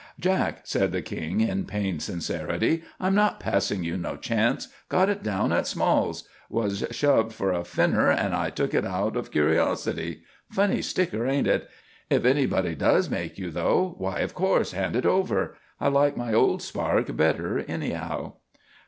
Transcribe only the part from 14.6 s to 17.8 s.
hand it over. I like my old spark better